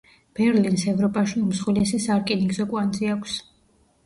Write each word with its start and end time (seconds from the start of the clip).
ბერლინს 0.37 0.85
ევროპაში 0.93 1.37
უმსხვილესი 1.43 2.01
სარკინიგზო 2.07 2.67
კვანძი 2.73 3.13
აქვს. 3.19 3.39